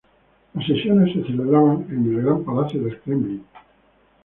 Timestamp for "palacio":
2.43-2.81